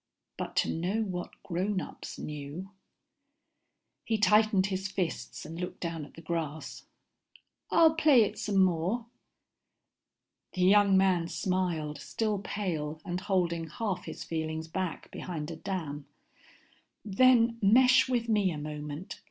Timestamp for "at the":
6.05-6.23